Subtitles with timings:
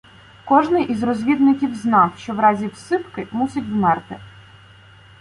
[0.45, 4.19] Кожний із розвідників знав, що в разі "всипки" мусить вмерти.